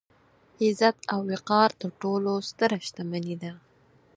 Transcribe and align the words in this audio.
عزت 0.63 0.97
او 1.13 1.19
وقار 1.31 1.69
تر 1.81 1.89
ټولو 2.01 2.31
ستره 2.49 2.77
شتمني 2.87 3.35
ده. 3.41 3.51